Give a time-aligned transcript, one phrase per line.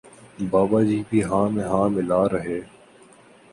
[0.51, 2.59] بابا جی بھی ہاں میں ہاں ملا رہے